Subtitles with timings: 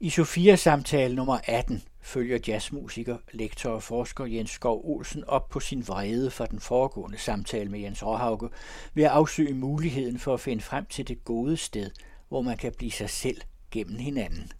[0.00, 5.88] I Sofia-samtale nummer 18 følger jazzmusiker, lektor og forsker Jens Skov Olsen op på sin
[5.88, 8.48] vrede fra den foregående samtale med Jens Råhauke
[8.94, 11.90] ved at afsøge muligheden for at finde frem til det gode sted,
[12.28, 13.40] hvor man kan blive sig selv
[13.70, 14.52] gennem hinanden.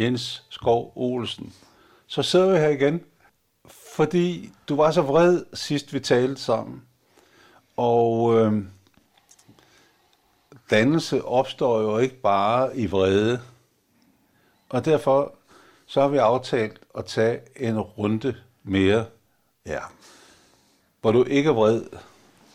[0.00, 1.52] Jens Skov Olsen.
[2.06, 3.00] Så sidder vi her igen,
[3.96, 6.82] fordi du var så vred sidst vi talte sammen.
[7.82, 8.64] Og øh,
[10.70, 13.40] dannelse opstår jo ikke bare i vrede.
[14.68, 15.34] Og derfor
[15.86, 19.04] så har vi aftalt at tage en runde mere.
[19.66, 19.78] Ja.
[21.00, 21.82] Hvor du ikke er vred.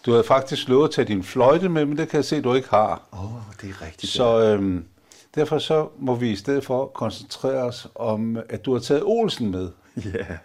[0.05, 2.53] Du havde faktisk lovet at tage din fløjte med, men det kan jeg se, du
[2.53, 3.01] ikke har.
[3.13, 4.11] Åh, oh, det er rigtigt.
[4.11, 4.83] Så øh,
[5.35, 9.51] derfor så må vi i stedet for koncentrere os om, at du har taget Olsen
[9.51, 9.69] med.
[10.05, 10.09] Ja.
[10.09, 10.37] Yeah.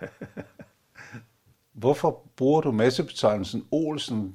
[1.73, 4.35] Hvorfor bruger du massebetegnelsen Olsen?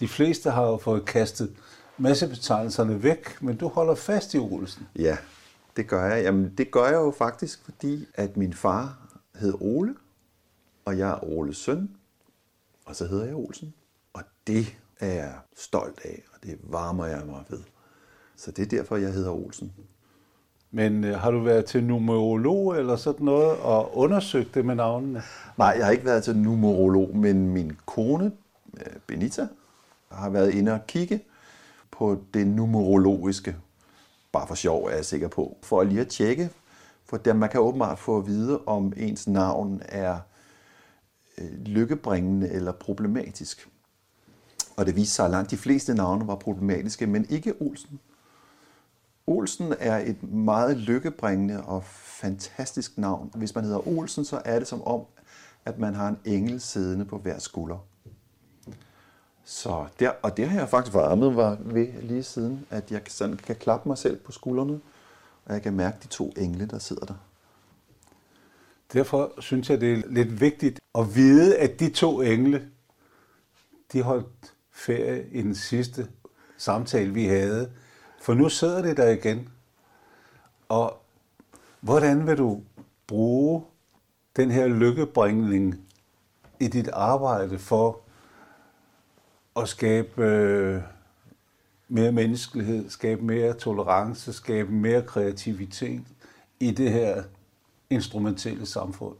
[0.00, 1.56] De fleste har jo fået kastet
[1.98, 4.86] massebetegnelserne væk, men du holder fast i Olsen.
[4.96, 5.16] Ja,
[5.76, 6.24] det gør jeg.
[6.24, 8.98] Jamen, det gør jeg jo faktisk, fordi at min far
[9.34, 9.94] hed Ole,
[10.84, 11.90] og jeg er Oles søn,
[12.86, 13.74] og så hedder jeg Olsen.
[14.12, 17.60] Og det er jeg stolt af, og det varmer jeg mig ved.
[18.36, 19.72] Så det er derfor, jeg hedder Olsen.
[20.70, 25.22] Men øh, har du været til numerolog eller sådan noget og undersøgt det med navnene?
[25.58, 28.32] Nej, jeg har ikke været til numerolog, men min kone,
[28.76, 29.46] øh, Benita,
[30.10, 31.20] har været inde og kigge
[31.90, 33.56] på det numerologiske.
[34.32, 35.56] Bare for sjov er jeg sikker på.
[35.62, 36.50] For lige at tjekke,
[37.04, 40.18] for der man kan åbenbart få at vide, om ens navn er
[41.38, 43.68] øh, lykkebringende eller problematisk.
[44.76, 48.00] Og det viste sig, at langt de fleste navne var problematiske, men ikke Olsen.
[49.26, 51.84] Olsen er et meget lykkebringende og
[52.20, 53.30] fantastisk navn.
[53.34, 55.00] Hvis man hedder Olsen, så er det som om,
[55.64, 57.87] at man har en engel siddende på hver skulder.
[59.50, 63.36] Så der, og det har jeg faktisk varmet var ved lige siden, at jeg sådan
[63.36, 64.80] kan klappe mig selv på skuldrene,
[65.44, 67.14] og jeg kan mærke de to engle, der sidder der.
[68.92, 72.70] Derfor synes jeg, det er lidt vigtigt at vide, at de to engle,
[73.92, 76.08] de holdt ferie i den sidste
[76.56, 77.72] samtale, vi havde.
[78.20, 79.48] For nu sidder det der igen.
[80.68, 81.02] Og
[81.80, 82.62] hvordan vil du
[83.06, 83.64] bruge
[84.36, 85.88] den her lykkebringning
[86.60, 88.00] i dit arbejde for
[89.62, 90.82] at skabe øh,
[91.88, 96.04] mere menneskelighed, skabe mere tolerance, skabe mere kreativitet
[96.60, 97.22] i det her
[97.90, 99.16] instrumentelle samfund?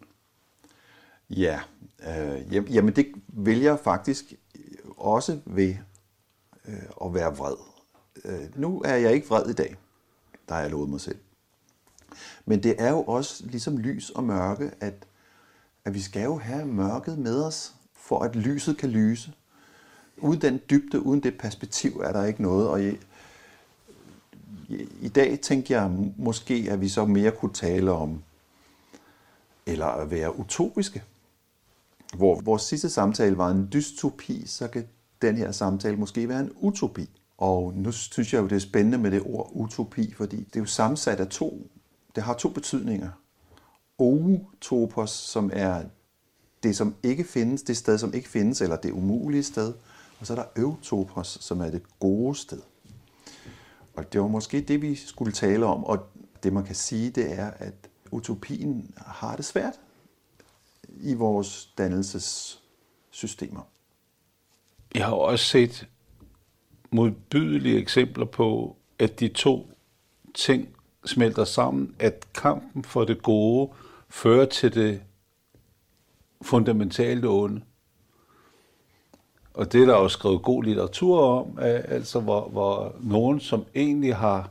[1.30, 1.60] Ja,
[2.08, 4.34] øh, jamen det vælger jeg faktisk
[4.96, 5.76] også ved
[6.68, 7.56] øh, at være vred.
[8.24, 9.76] Øh, nu er jeg ikke vred i dag,
[10.48, 11.18] der har jeg lovet mig selv.
[12.46, 15.06] Men det er jo også ligesom lys og mørke, at,
[15.84, 19.32] at vi skal jo have mørket med os, for at lyset kan lyse.
[20.20, 22.68] Uden den dybde, uden det perspektiv, er der ikke noget.
[22.68, 22.88] Og i,
[24.68, 28.22] i, i dag tænker jeg måske, at vi så mere kunne tale om,
[29.66, 31.02] eller at være utopiske.
[32.16, 34.86] Hvor vores sidste samtale var en dystopi, så kan
[35.22, 37.10] den her samtale måske være en utopi.
[37.38, 40.60] Og nu synes jeg jo, det er spændende med det ord utopi, fordi det er
[40.60, 41.70] jo sammensat af to.
[42.14, 43.10] Det har to betydninger.
[43.98, 45.82] Outopos, som er
[46.62, 49.74] det, som ikke findes, det sted, som ikke findes, eller det umulige sted.
[50.20, 52.60] Og så er der Øvtopos, som er det gode sted.
[53.96, 55.84] Og det var måske det, vi skulle tale om.
[55.84, 56.06] Og
[56.42, 57.74] det, man kan sige, det er, at
[58.10, 59.80] utopien har det svært
[60.88, 63.62] i vores dannelsessystemer.
[64.94, 65.88] Jeg har også set
[66.90, 69.70] modbydelige eksempler på, at de to
[70.34, 70.68] ting
[71.04, 73.72] smelter sammen, at kampen for det gode
[74.08, 75.02] fører til det
[76.42, 77.62] fundamentale onde.
[79.58, 84.16] Og det er der jo skrevet god litteratur om, altså hvor, hvor nogen, som egentlig
[84.16, 84.50] har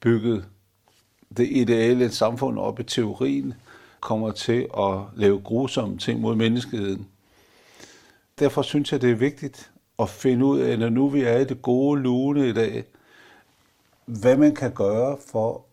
[0.00, 0.44] bygget
[1.36, 3.54] det ideelle samfund op i teorien,
[4.00, 7.08] kommer til at lave grusomme ting mod menneskeheden.
[8.38, 11.44] Derfor synes jeg, det er vigtigt at finde ud af, når nu vi er i
[11.44, 12.84] det gode lune i dag,
[14.04, 15.64] hvad man kan gøre for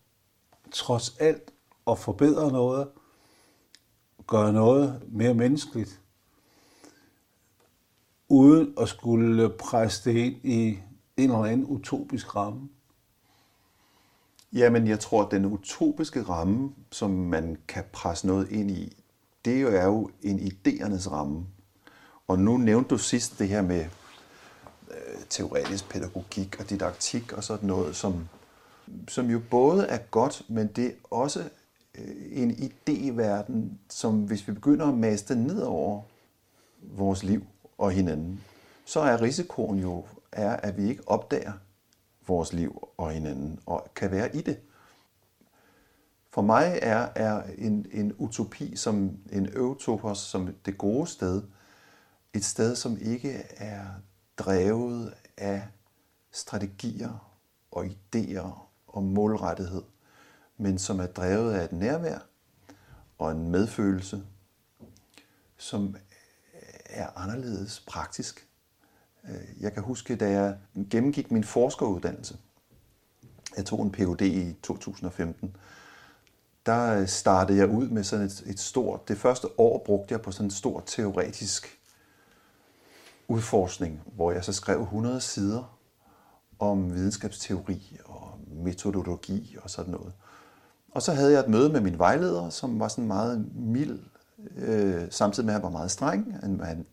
[0.72, 1.50] trods alt
[1.90, 2.88] at forbedre noget,
[4.26, 6.00] gøre noget mere menneskeligt,
[8.28, 10.78] uden at skulle presse det ind i
[11.16, 12.68] en eller anden utopisk ramme.
[14.52, 18.96] Jamen, jeg tror, at den utopiske ramme, som man kan presse noget ind i,
[19.44, 21.46] det er jo en idéernes ramme.
[22.28, 23.86] Og nu nævnte du sidst det her med
[24.90, 28.28] øh, teoretisk pædagogik og didaktik og sådan noget, som,
[29.08, 31.40] som jo både er godt, men det er også
[31.94, 36.02] øh, en idéverden, som hvis vi begynder at maste ned over
[36.82, 37.46] vores liv
[37.78, 38.44] og hinanden,
[38.84, 41.52] så er risikoen jo, er, at vi ikke opdager
[42.26, 44.60] vores liv og hinanden, og kan være i det.
[46.30, 51.42] For mig er, er en, en utopi som en øvtopos, som det gode sted,
[52.34, 53.84] et sted, som ikke er
[54.38, 55.68] drevet af
[56.30, 57.30] strategier
[57.70, 58.48] og idéer
[58.86, 59.82] og målrettighed,
[60.56, 62.18] men som er drevet af et nærvær
[63.18, 64.22] og en medfølelse,
[65.56, 65.96] som
[66.94, 68.48] er anderledes praktisk.
[69.24, 70.56] Øh, jeg kan huske, da jeg
[70.90, 72.36] gennemgik min forskeruddannelse,
[73.56, 74.22] jeg tog en Ph.D.
[74.22, 75.56] i 2015,
[76.66, 80.22] der øh, startede jeg ud med sådan et, et stort, det første år brugte jeg
[80.22, 81.78] på sådan en stor teoretisk
[83.28, 85.78] udforskning, hvor jeg så skrev 100 sider
[86.58, 90.12] om videnskabsteori og metodologi og sådan noget.
[90.90, 93.98] Og så havde jeg et møde med min vejleder, som var sådan meget mild,
[94.56, 96.36] øh, samtidig med at han var meget streng.
[96.40, 96.86] Han, han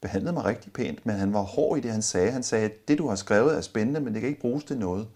[0.00, 2.30] behandlede mig rigtig pænt, men han var hård i det, han sagde.
[2.30, 4.78] Han sagde, at det, du har skrevet, er spændende, men det kan ikke bruges til
[4.78, 5.08] noget.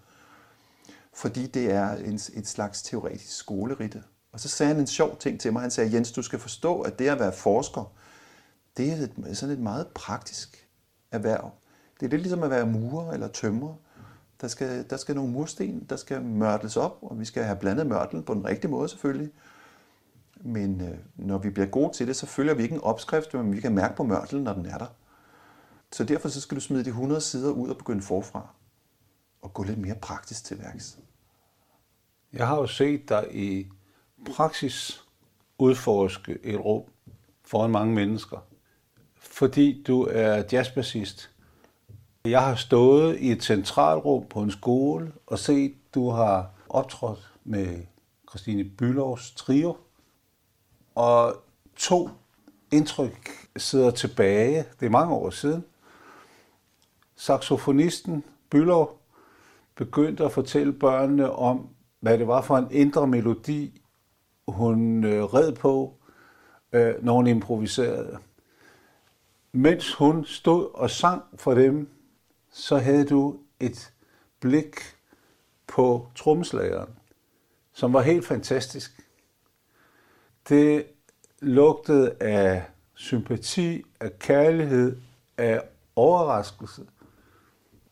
[1.14, 4.02] Fordi det er en, et slags teoretisk skoleritte.
[4.32, 5.62] Og så sagde han en sjov ting til mig.
[5.62, 7.93] Han sagde, Jens, du skal forstå, at det at være forsker,
[8.76, 8.96] det er
[9.26, 10.69] et, sådan et meget praktisk
[11.11, 11.50] erhverv.
[12.00, 13.75] Det er lidt ligesom at være murer eller tømrer.
[14.40, 17.87] Der skal, der skal nogle mursten, der skal mørtles op, og vi skal have blandet
[17.87, 19.31] mørtel på den rigtige måde selvfølgelig.
[20.44, 23.52] Men øh, når vi bliver gode til det, så følger vi ikke en opskrift, men
[23.52, 24.86] vi kan mærke på mørtelen, når den er der.
[25.92, 28.46] Så derfor så skal du smide de 100 sider ud og begynde forfra.
[29.42, 30.98] Og gå lidt mere praktisk til værks.
[32.32, 33.66] Jeg har jo set dig i
[34.34, 35.04] praksis
[35.58, 36.82] udforske et rum
[37.44, 38.46] foran mange mennesker.
[39.14, 41.30] Fordi du er jazzbassist.
[42.24, 47.78] Jeg har stået i et centralrum på en skole og set, du har optrådt med
[48.30, 49.76] Christine Bylovs trio.
[50.94, 51.36] Og
[51.76, 52.08] to
[52.72, 54.64] indtryk sidder tilbage.
[54.80, 55.64] Det er mange år siden.
[57.16, 58.98] Saxofonisten Bylov
[59.74, 61.68] begyndte at fortælle børnene om,
[62.00, 63.80] hvad det var for en indre melodi,
[64.48, 65.94] hun øh, red på,
[66.72, 68.18] øh, når hun improviserede.
[69.52, 71.88] Mens hun stod og sang for dem,
[72.50, 73.92] så havde du et
[74.40, 74.76] blik
[75.66, 76.90] på trommeslageren,
[77.72, 79.01] som var helt fantastisk.
[80.48, 80.86] Det
[81.40, 84.96] lugtede af sympati, af kærlighed,
[85.38, 85.62] af
[85.96, 86.82] overraskelse.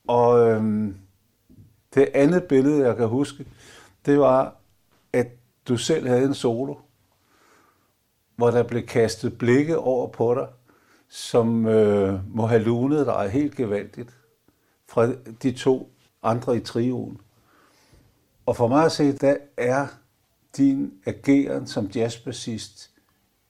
[0.08, 0.96] Og øhm,
[1.94, 3.46] det andet billede, jeg kan huske,
[4.06, 4.56] det var,
[5.12, 5.26] at
[5.68, 6.74] du selv havde en solo,
[8.36, 10.48] hvor der blev kastet blikke over på dig,
[11.08, 14.16] som øh, må have lunet dig helt gevaldigt
[14.88, 15.08] fra
[15.42, 15.92] de to
[16.22, 17.20] andre i trioen.
[18.46, 19.86] Og for mig at se, der er
[20.56, 22.90] din ageren som jazzbassist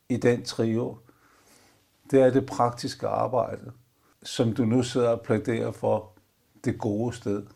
[0.08, 0.98] i den trio,
[2.10, 3.72] det er det praktiske arbejde,
[4.22, 6.12] som du nu sidder og plæderer for
[6.64, 7.46] det gode sted.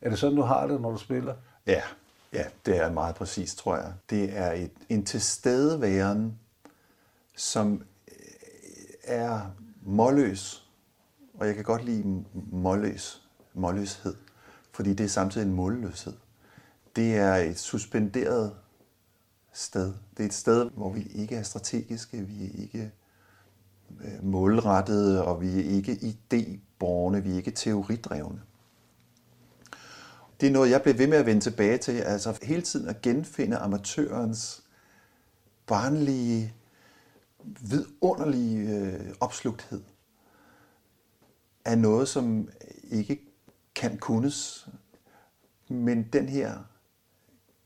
[0.00, 1.34] Er det sådan, du har det, når du spiller?
[1.66, 1.82] Ja,
[2.32, 3.92] ja det er meget præcis, tror jeg.
[4.10, 6.38] Det er et, en tilstedeværen,
[7.36, 8.14] som øh,
[9.04, 9.40] er
[9.82, 10.68] målløs.
[11.34, 13.22] Og jeg kan godt lide målløs,
[13.54, 14.14] målløshed,
[14.72, 16.14] fordi det er samtidig en målløshed.
[16.98, 18.54] Det er et suspenderet
[19.52, 19.94] sted.
[20.16, 22.92] Det er et sted, hvor vi ikke er strategiske, vi er ikke
[24.00, 28.42] øh, målrettede, og vi er ikke idéborne, vi er ikke teoridrevne.
[30.40, 33.02] Det er noget, jeg bliver ved med at vende tilbage til, altså hele tiden at
[33.02, 34.62] genfinde amatørens
[35.66, 36.54] barnlige,
[37.60, 39.82] vidunderlige øh, opslugthed
[41.64, 42.48] af noget, som
[42.90, 43.20] ikke
[43.74, 44.68] kan kunnes,
[45.68, 46.58] men den her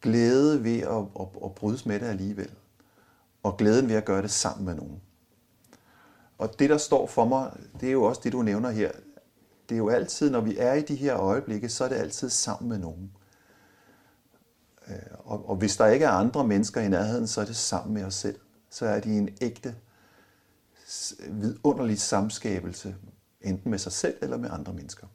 [0.03, 2.51] glæde ved at, at, at brydes med det alligevel,
[3.43, 5.01] og glæden ved at gøre det sammen med nogen.
[6.39, 8.93] Og det, der står for mig, det er jo også det, du nævner her.
[9.69, 12.31] Det er jo altid, når vi er i de her øjeblikke, så er det altid
[12.31, 13.13] sammen med nogen.
[14.89, 17.95] Øh, og, og hvis der ikke er andre mennesker i nærheden, så er det sammen
[17.95, 18.39] med os selv.
[18.71, 19.75] Så er de en ægte,
[21.29, 22.97] vidunderlig samskabelse,
[23.41, 25.07] enten med sig selv eller med andre mennesker.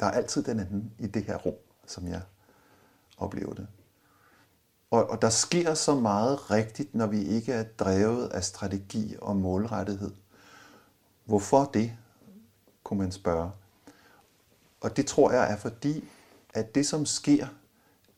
[0.00, 1.54] Der er altid den anden i det her rum,
[1.86, 2.20] som jeg
[3.18, 3.66] oplever det.
[4.90, 9.36] Og, og der sker så meget rigtigt, når vi ikke er drevet af strategi og
[9.36, 10.10] målrettighed.
[11.24, 11.92] Hvorfor det,
[12.84, 13.50] kunne man spørge.
[14.80, 16.08] Og det tror jeg er fordi,
[16.54, 17.46] at det som sker,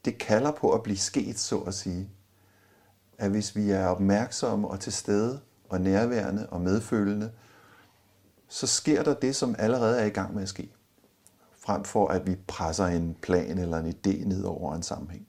[0.05, 2.11] det kalder på at blive sket, så at sige.
[3.19, 7.33] At hvis vi er opmærksomme og til stede og nærværende og medfølende,
[8.49, 10.73] så sker der det, som allerede er i gang med at ske.
[11.59, 15.28] Frem for at vi presser en plan eller en idé ned over en sammenhæng.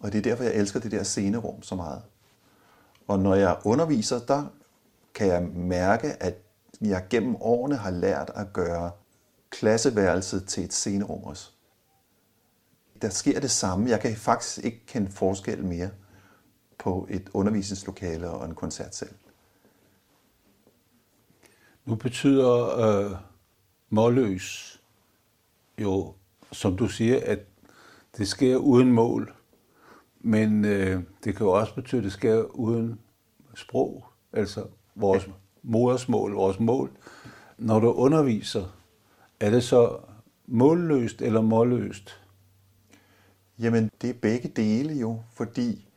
[0.00, 2.02] Og det er derfor, jeg elsker det der scenerum så meget.
[3.08, 4.46] Og når jeg underviser, der
[5.14, 6.34] kan jeg mærke, at
[6.80, 8.90] jeg gennem årene har lært at gøre
[9.50, 11.50] klasseværelset til et scenerum også.
[13.02, 13.90] Der sker det samme.
[13.90, 15.90] Jeg kan faktisk ikke kende forskel mere
[16.78, 19.12] på et undervisningslokale og en koncertsal.
[21.84, 23.16] Nu betyder øh,
[23.90, 24.80] målløs
[25.78, 26.14] jo,
[26.52, 27.38] som du siger, at
[28.16, 29.34] det sker uden mål.
[30.20, 32.98] Men øh, det kan jo også betyde, at det sker uden
[33.54, 35.32] sprog, altså vores ja.
[35.62, 36.90] modersmål, vores mål.
[37.58, 38.64] Når du underviser,
[39.40, 39.98] er det så
[40.46, 42.20] målløst eller målløst?
[43.58, 45.88] Jamen, det er begge dele jo, fordi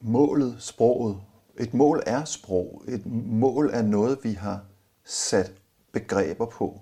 [0.00, 1.20] målet, sproget,
[1.58, 2.82] et mål er sprog.
[2.88, 4.60] Et mål er noget, vi har
[5.04, 5.52] sat
[5.92, 6.80] begreber på,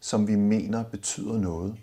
[0.00, 1.76] som vi mener betyder noget.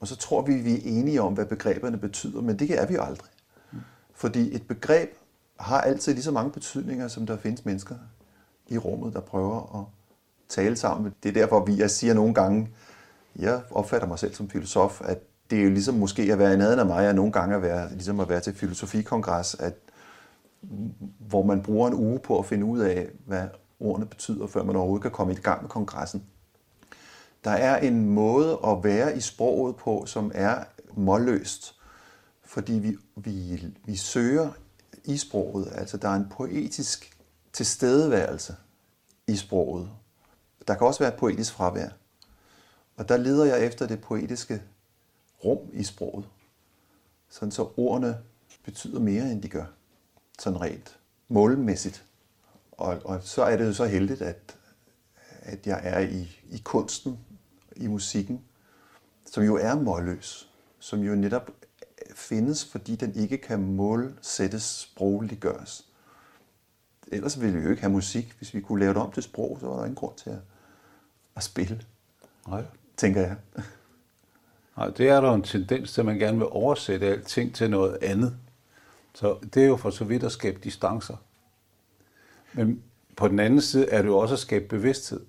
[0.00, 2.94] Og så tror vi, vi er enige om, hvad begreberne betyder, men det er vi
[2.94, 3.30] jo aldrig.
[4.14, 5.10] Fordi et begreb
[5.60, 7.94] har altid lige så mange betydninger, som der findes mennesker
[8.68, 9.86] i rummet, der prøver at
[10.48, 11.14] tale sammen.
[11.22, 12.68] Det er derfor, vi jeg siger nogle gange,
[13.36, 15.18] jeg opfatter mig selv som filosof, at
[15.50, 17.62] det er jo ligesom måske at være i nærheden af mig, og nogle gange at
[17.62, 19.74] være, ligesom at være til filosofikongres, at,
[21.18, 23.48] hvor man bruger en uge på at finde ud af, hvad
[23.80, 26.22] ordene betyder, før man overhovedet kan komme i gang med kongressen.
[27.44, 30.64] Der er en måde at være i sproget på, som er
[30.96, 31.74] målløst,
[32.54, 34.50] fordi vi, vi, vi søger
[35.04, 35.72] i sproget.
[35.72, 37.18] Altså der er en poetisk
[37.52, 38.56] tilstedeværelse
[39.26, 39.90] i sproget.
[40.68, 41.88] Der kan også være et poetisk fravær.
[42.96, 44.62] Og der leder jeg efter det poetiske
[45.44, 46.28] rum i sproget.
[47.28, 48.18] Sådan så ordene
[48.64, 49.66] betyder mere, end de gør.
[50.38, 52.04] Sådan rent målmæssigt.
[52.72, 54.56] Og, og så er det jo så heldigt, at,
[55.42, 57.18] at jeg er i, i kunsten,
[57.76, 58.44] i musikken,
[59.24, 61.50] som jo er målløs, som jo netop
[62.14, 65.86] findes, fordi den ikke kan målsættes, sprogliggøres.
[67.12, 68.34] Ellers ville vi jo ikke have musik.
[68.38, 70.38] Hvis vi kunne lave det om til sprog, så var der ingen grund til at,
[71.36, 71.82] at spille.
[72.48, 72.64] Nej.
[72.96, 73.36] Tænker jeg.
[74.76, 77.98] Nej, det er der en tendens til, at man gerne vil oversætte alting til noget
[78.02, 78.36] andet.
[79.14, 81.16] Så det er jo for så vidt at skabe distancer.
[82.52, 82.82] Men
[83.16, 85.20] på den anden side er det jo også at skabe bevidsthed.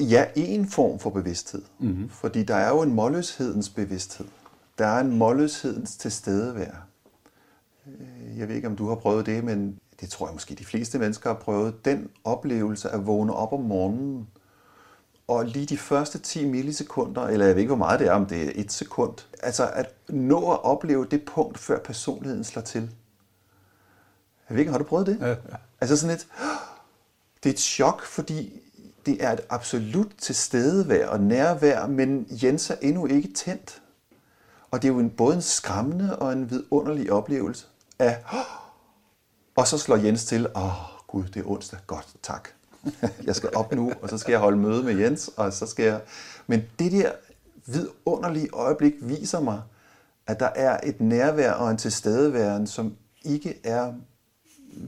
[0.00, 1.62] Ja, en form for bevidsthed.
[1.78, 2.08] Mm-hmm.
[2.08, 4.26] Fordi der er jo en målløshedens bevidsthed.
[4.78, 6.86] Der er en målløshedens tilstedevær.
[7.86, 10.64] Øh, jeg ved ikke, om du har prøvet det, men det tror jeg måske de
[10.64, 11.84] fleste mennesker har prøvet.
[11.84, 14.28] Den oplevelse at vågne op om morgenen,
[15.28, 18.26] og lige de første 10 millisekunder, eller jeg ved ikke, hvor meget det er, om
[18.26, 22.82] det er et sekund, altså at nå at opleve det punkt, før personligheden slår til.
[24.48, 25.18] Jeg ved ikke, har du prøvet det?
[25.20, 25.36] Ja, ja.
[25.80, 26.26] Altså sådan et,
[27.42, 28.60] det er et chok, fordi
[29.06, 33.82] det er et absolut tilstedevær og nærvær, men Jens er endnu ikke tændt.
[34.70, 37.66] Og det er jo en, både en skræmmende og en vidunderlig oplevelse
[37.98, 38.22] af,
[39.56, 40.72] og så slår Jens til, åh oh,
[41.06, 42.48] gud, det er onsdag, godt, tak.
[43.26, 45.84] jeg skal op nu, og så skal jeg holde møde med Jens, og så skal
[45.84, 46.00] jeg...
[46.46, 47.12] Men det der
[47.66, 49.62] vidunderlige øjeblik viser mig,
[50.26, 53.92] at der er et nærvær og en tilstedeværen, som ikke er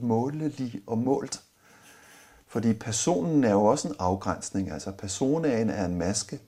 [0.01, 1.43] målelig og målt.
[2.47, 4.71] Fordi personen er jo også en afgrænsning.
[4.73, 6.41] Altså personaen er en maske,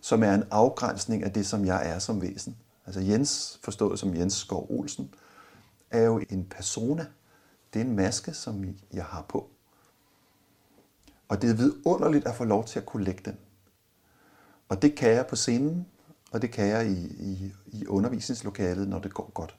[0.00, 2.56] som er en afgrænsning af det, som jeg er som væsen.
[2.86, 5.14] Altså Jens, forstået som Jens Skov Olsen,
[5.90, 7.06] er jo en persona.
[7.74, 9.50] Det er en maske, som jeg har på.
[11.28, 13.36] Og det er vidunderligt at få lov til at kunne lægge den.
[14.68, 15.86] Og det kan jeg på scenen,
[16.30, 19.56] og det kan jeg i, i, i undervisningslokalet, når det går godt.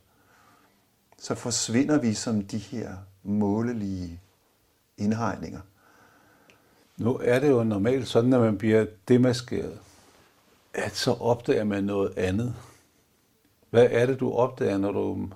[1.17, 4.22] Så forsvinder vi som de her målelige
[4.98, 5.62] indhegninger.
[6.98, 9.79] Nu er det jo normalt sådan, at man bliver demaskeret,
[10.73, 12.55] at så opdager man noget andet.
[13.69, 15.29] Hvad er det, du opdager, når du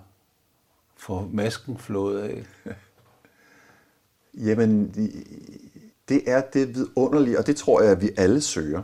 [0.98, 2.46] får masken flået af?
[4.48, 4.94] Jamen,
[6.10, 8.84] det er det vidunderlige, og det tror jeg, at vi alle søger.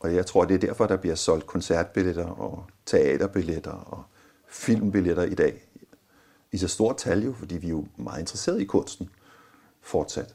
[0.00, 4.04] Og jeg tror, det er derfor, der bliver solgt koncertbilletter og teaterbilletter og
[4.48, 5.66] filmbilletter i dag.
[6.52, 9.10] I så stort tal jo, fordi vi er jo meget interesserede i kunsten
[9.80, 10.34] fortsat.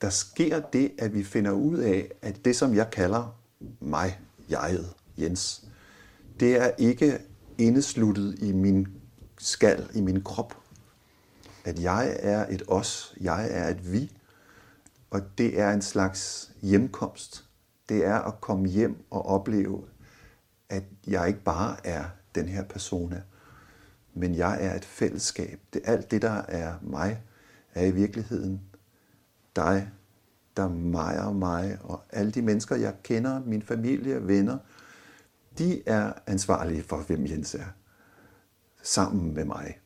[0.00, 3.39] Der sker det, at vi finder ud af, at det, som jeg kalder
[3.80, 5.64] mig, jeget, Jens,
[6.40, 7.18] det er ikke
[7.58, 8.88] indesluttet i min
[9.38, 10.56] skal, i min krop.
[11.64, 14.12] At jeg er et os, jeg er et vi,
[15.10, 17.44] og det er en slags hjemkomst.
[17.88, 19.84] Det er at komme hjem og opleve,
[20.68, 23.22] at jeg ikke bare er den her persona,
[24.14, 25.60] men jeg er et fællesskab.
[25.72, 27.22] Det alt det, der er mig,
[27.74, 28.60] er i virkeligheden
[29.56, 29.90] dig,
[30.56, 34.58] der mejer mig, og alle de mennesker, jeg kender, min familie, venner,
[35.58, 37.64] de er ansvarlige for, hvem Jens er,
[38.82, 39.78] sammen med mig.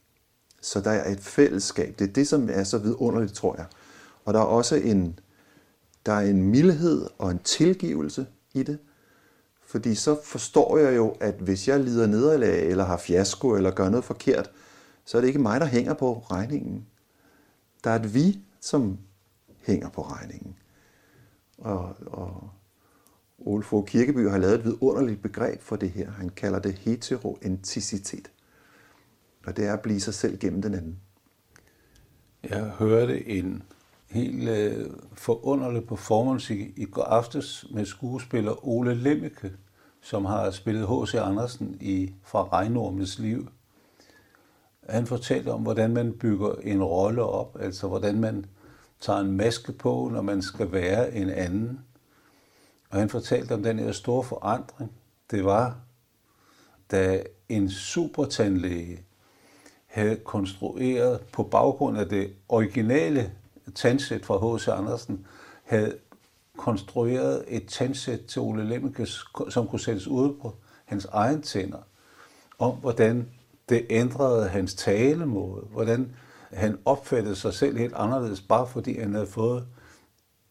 [0.60, 1.98] Så der er et fællesskab.
[1.98, 3.66] Det er det, som er så vidunderligt, tror jeg.
[4.24, 5.18] Og der er også en,
[6.06, 8.78] der er en mildhed og en tilgivelse i det.
[9.66, 13.88] Fordi så forstår jeg jo, at hvis jeg lider nederlag, eller har fiasko, eller gør
[13.88, 14.50] noget forkert,
[15.04, 16.86] så er det ikke mig, der hænger på regningen.
[17.84, 18.98] Der er et vi, som
[19.66, 20.56] hænger på regningen.
[21.58, 22.50] Og, og
[23.38, 26.10] Ole Fogh Kirkeby har lavet et vidunderligt begreb for det her.
[26.10, 28.30] Han kalder det heteroenticitet.
[29.46, 31.00] Og det er at blive sig selv gennem den anden.
[32.50, 33.62] Jeg hørte en
[34.06, 39.52] helt øh, forunderlig performance i, i går aftes med skuespiller Ole Lemmeke,
[40.00, 41.14] som har spillet H.C.
[41.14, 43.48] Andersen i Fra Regnormens liv.
[44.88, 48.46] Han fortalte om, hvordan man bygger en rolle op, altså hvordan man
[49.00, 51.80] tager en maske på, når man skal være en anden.
[52.90, 54.92] Og han fortalte om den her store forandring.
[55.30, 55.76] Det var,
[56.90, 59.04] da en supertandlæge
[59.86, 63.32] havde konstrueret på baggrund af det originale
[63.74, 64.68] tandsæt fra H.C.
[64.68, 65.26] Andersen,
[65.64, 65.98] havde
[66.56, 69.06] konstrueret et tandsæt til Ole Lemke,
[69.48, 71.78] som kunne sættes ud på hans egen tænder,
[72.58, 73.28] om hvordan
[73.68, 76.16] det ændrede hans talemåde, hvordan
[76.54, 79.66] han opfattede sig selv helt anderledes, bare fordi han havde fået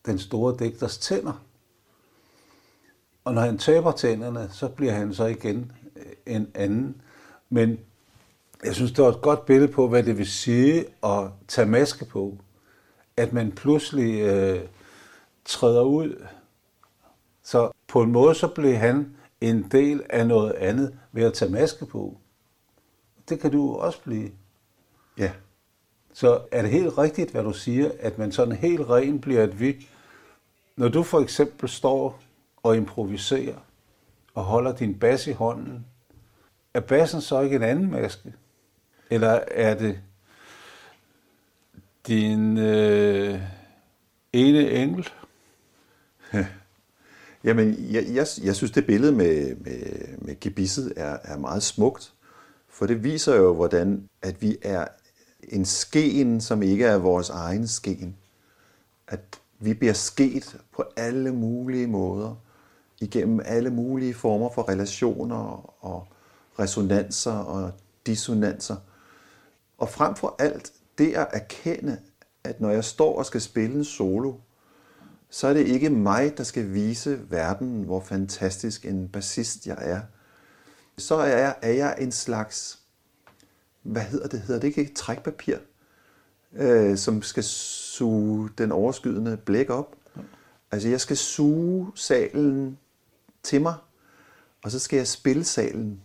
[0.06, 1.44] den store digters tænder.
[3.24, 7.02] Og når han taber tænderne, så bliver han så igen øh, en anden.
[7.50, 7.80] Men
[8.64, 12.06] jeg synes, det var et godt billede på, hvad det vil sige at tage maske
[12.06, 12.38] på.
[13.18, 14.62] At man pludselig øh,
[15.46, 16.26] træder ud.
[17.44, 21.52] Så på en måde, så blev han en del af noget andet ved at tage
[21.52, 22.18] maske på.
[23.30, 24.32] Det kan du også blive.
[25.18, 25.32] Ja.
[26.14, 29.60] Så er det helt rigtigt, hvad du siger, at man sådan helt ren bliver et
[29.60, 29.88] vi.
[30.76, 32.20] Når du for eksempel står
[32.64, 33.58] og improviserer
[34.34, 35.86] og holder din bas i hånden,
[36.74, 38.34] er bassen så ikke en anden maske?
[39.10, 40.00] Eller er det
[42.08, 43.40] din øh,
[44.34, 45.10] ene engel?
[47.44, 52.14] Jamen, jeg, jeg, jeg synes, det billede med, med, med gebisset er, er meget smukt,
[52.70, 54.88] for det viser jo, hvordan at vi er
[55.50, 58.16] en sken, som ikke er vores egen sken.
[59.08, 62.36] At vi bliver sket på alle mulige måder,
[63.02, 66.08] igennem alle mulige former for relationer og
[66.60, 67.72] resonanser og
[68.06, 68.76] dissonanser.
[69.78, 71.98] Og frem for alt, det at erkende,
[72.44, 74.34] at når jeg står og skal spille en solo,
[75.30, 80.02] så er det ikke mig, der skal vise verden, hvor fantastisk en bassist jeg er.
[80.98, 82.80] Så er jeg, er jeg en slags,
[83.84, 84.42] hvad hedder det?
[84.42, 85.58] Hedder det ikke et trækpapir,
[86.54, 89.96] øh, som skal suge den overskydende blæk op?
[90.72, 92.78] Altså jeg skal suge salen
[93.44, 93.76] til mig,
[94.64, 96.02] og så skal jeg spille salen.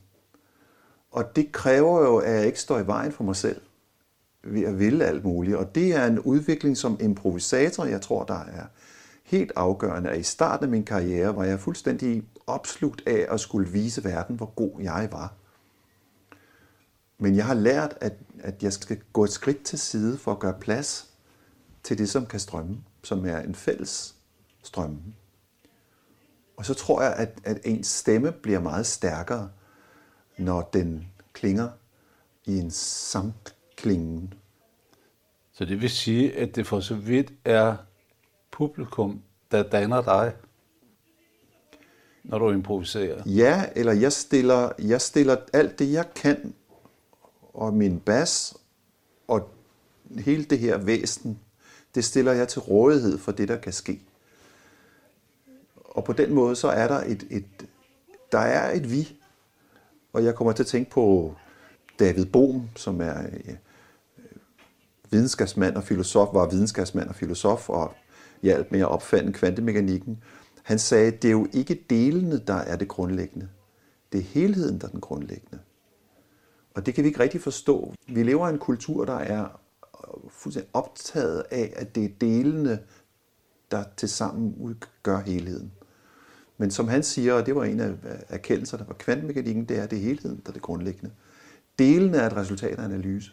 [1.11, 3.61] Og det kræver jo, at jeg ikke står i vejen for mig selv
[4.45, 5.57] ved at ville alt muligt.
[5.57, 8.65] Og det er en udvikling som improvisator, jeg tror, der er
[9.25, 10.11] helt afgørende.
[10.11, 14.37] At i starten af min karriere var jeg fuldstændig opslugt af at skulle vise verden,
[14.37, 15.35] hvor god jeg var.
[17.19, 20.39] Men jeg har lært, at, at jeg skal gå et skridt til side for at
[20.39, 21.11] gøre plads
[21.83, 24.15] til det, som kan strømme, som er en fælles
[24.63, 24.99] strømme.
[26.57, 29.51] Og så tror jeg, at, at ens stemme bliver meget stærkere,
[30.39, 31.69] når den klinger
[32.45, 34.35] i en samklingen.
[35.53, 37.77] Så det vil sige, at det for så vidt er
[38.51, 40.33] publikum, der danner dig,
[42.25, 43.23] når du improviserer?
[43.27, 46.55] Ja, eller jeg stiller, jeg stiller alt det, jeg kan,
[47.59, 48.57] og min bas,
[49.29, 49.51] og
[50.19, 51.39] hele det her væsen,
[51.95, 54.01] det stiller jeg til rådighed for det, der kan ske.
[55.77, 57.69] Og på den måde, så er der et, et
[58.33, 59.17] der er et vi.
[60.13, 61.35] Og jeg kommer til at tænke på
[61.99, 63.55] David Bohm, som er øh,
[65.11, 67.95] videnskabsmand og filosof, var videnskabsmand og filosof, og
[68.43, 70.23] hjalp med at opfinde kvantemekanikken.
[70.63, 73.49] Han sagde, det er jo ikke delene, der er det grundlæggende.
[74.13, 75.59] Det er helheden, der er den grundlæggende.
[76.79, 77.95] Og det kan vi ikke rigtig forstå.
[78.09, 82.79] Vi lever i en kultur, der er øh, fuldstændig optaget af, at det er delene,
[83.71, 85.73] der tilsammen udgør helheden.
[86.59, 87.95] Men som han siger, og det var en af
[88.29, 91.15] erkendelserne fra kvantemekanikken, det er, det er helheden, der er det grundlæggende.
[91.79, 93.33] Delene er et resultat af analyse.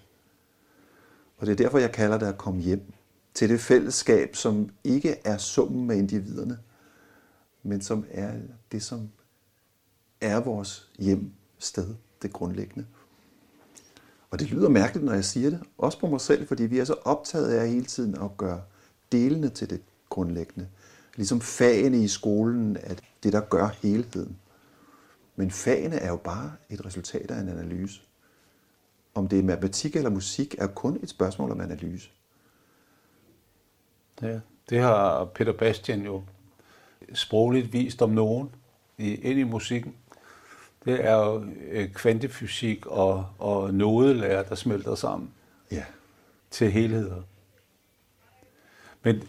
[1.37, 2.93] Og det er derfor, jeg kalder det at komme hjem
[3.33, 6.59] til det fællesskab, som ikke er summen af individerne,
[7.63, 8.33] men som er
[8.71, 9.09] det, som
[10.21, 12.85] er vores hjemsted, det grundlæggende.
[14.29, 16.85] Og det lyder mærkeligt, når jeg siger det, også på mig selv, fordi vi er
[16.85, 18.61] så optaget af hele tiden at gøre
[19.11, 20.69] delene til det grundlæggende.
[21.15, 24.37] Ligesom fagene i skolen er det, der gør helheden.
[25.35, 28.01] Men fagene er jo bare et resultat af en analyse.
[29.15, 32.09] om det er matematik eller musik, er kun et spørgsmål om analyse.
[34.21, 36.23] Ja, det har Peter Bastian jo
[37.13, 38.49] sprogligt vist om nogen
[38.97, 39.95] i, ind i musikken.
[40.85, 45.29] Det er jo øh, kvantefysik og, og nodelærer, der smelter sammen
[45.71, 45.83] Ja.
[46.51, 47.21] til helheder.
[49.03, 49.23] Men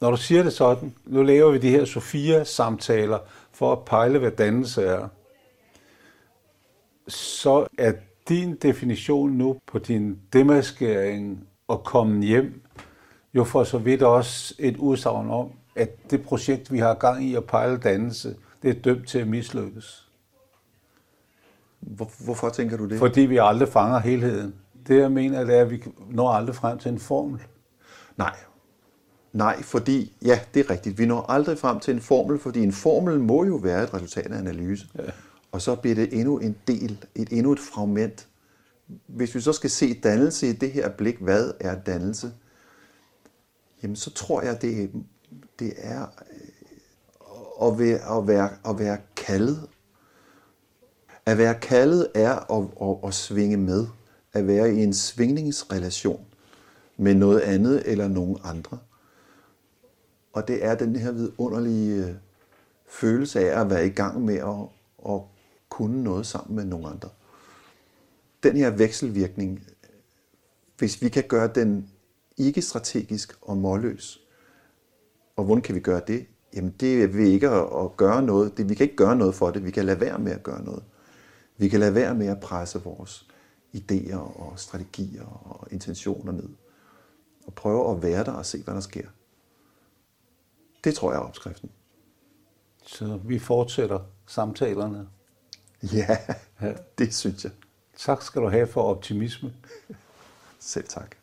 [0.00, 3.18] når du siger det sådan, nu laver vi de her Sofia-samtaler
[3.52, 5.08] for at pejle, hvad dannelse er,
[7.08, 7.92] så er
[8.28, 12.62] din definition nu på din demaskering og komme hjem,
[13.34, 17.34] jo for så vidt også et udsagn om, at det projekt, vi har gang i
[17.34, 20.03] at pejle dannelse, det er dømt til at mislykkes.
[21.86, 22.98] Hvor, hvorfor tænker du det?
[22.98, 24.54] Fordi vi aldrig fanger helheden.
[24.88, 27.40] Det jeg mener, det er, at vi når aldrig frem til en formel.
[28.16, 28.36] Nej.
[29.32, 30.98] Nej, fordi, ja, det er rigtigt.
[30.98, 34.26] Vi når aldrig frem til en formel, fordi en formel må jo være et resultat
[34.26, 34.86] af analyse.
[34.98, 35.02] Ja.
[35.52, 38.28] Og så bliver det endnu en del, et endnu et fragment.
[39.06, 42.32] Hvis vi så skal se dannelse i det her blik, hvad er dannelse?
[43.82, 44.90] Jamen, så tror jeg, det,
[45.58, 49.68] det er øh, at være, at, være, at være kaldet.
[51.26, 53.86] At være kaldet er at, at, at svinge med.
[54.32, 56.26] At være i en svingningsrelation
[56.96, 58.78] med noget andet eller nogen andre.
[60.32, 62.14] Og det er den her vidunderlige øh,
[62.88, 64.68] følelse af at være i gang med at,
[65.14, 65.20] at
[65.68, 67.08] kunne noget sammen med nogen andre.
[68.42, 69.66] Den her vekselvirkning,
[70.78, 71.90] hvis vi kan gøre den
[72.36, 74.20] ikke strategisk og målløs,
[75.36, 76.26] og hvordan kan vi gøre det?
[76.54, 78.56] Jamen det er ved ikke at, at gøre noget.
[78.56, 79.64] Det, vi kan ikke gøre noget for det.
[79.64, 80.82] Vi kan lade være med at gøre noget.
[81.56, 83.28] Vi kan lade være med at presse vores
[83.76, 86.48] idéer og strategier og intentioner ned.
[87.46, 89.06] Og prøve at være der og se, hvad der sker.
[90.84, 91.70] Det tror jeg er opskriften.
[92.86, 95.08] Så vi fortsætter samtalerne.
[95.82, 96.18] Ja,
[96.60, 96.74] Ja.
[96.98, 97.52] det synes jeg.
[97.96, 99.54] Tak skal du have for optimisme.
[100.60, 101.16] Selv tak.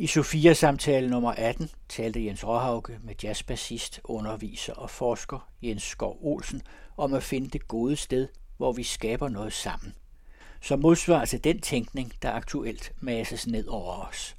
[0.00, 6.62] I Sofia-samtale nummer 18 talte Jens Råhauke med jazzbassist, underviser og forsker Jens Skov Olsen
[6.96, 9.94] om at finde det gode sted, hvor vi skaber noget sammen.
[10.60, 14.36] Som modsvar til den tænkning, der aktuelt masses ned over os.